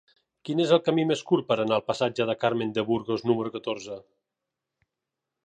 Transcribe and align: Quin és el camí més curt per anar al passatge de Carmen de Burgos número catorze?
Quin 0.47 0.61
és 0.63 0.71
el 0.77 0.79
camí 0.87 1.03
més 1.09 1.21
curt 1.31 1.45
per 1.51 1.57
anar 1.63 1.77
al 1.77 1.85
passatge 1.91 2.27
de 2.31 2.37
Carmen 2.45 2.73
de 2.79 2.87
Burgos 2.89 3.27
número 3.33 3.53
catorze? 3.59 4.01